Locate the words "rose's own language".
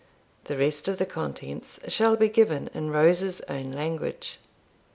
2.89-4.39